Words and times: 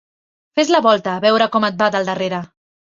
Fes 0.59 0.71
la 0.77 0.81
volta, 0.87 1.15
a 1.19 1.23
veure 1.27 1.51
com 1.59 1.71
et 1.71 1.81
va 1.85 1.95
del 1.99 2.13
darrere. 2.13 2.45